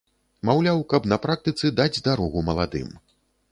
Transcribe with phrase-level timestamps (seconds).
[0.49, 2.93] Маўляў, каб на практыцы даць дарогу маладым.